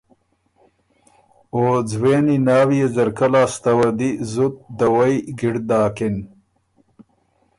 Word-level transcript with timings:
او 1.53 1.61
ځوېني 1.89 2.37
ناويې 2.47 2.87
ځرکۀ 2.95 3.27
لاسته 3.33 3.71
وه 3.77 3.89
زُت 4.31 4.55
دَوَئ 4.79 5.15
ګِړد 5.39 5.63
داکِن 5.69 6.15